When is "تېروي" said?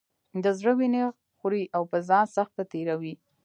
2.71-3.13